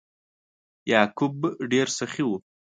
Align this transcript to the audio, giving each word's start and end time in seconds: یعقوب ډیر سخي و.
یعقوب 0.91 1.35
ډیر 1.71 1.87
سخي 1.97 2.23
و. 2.27 2.29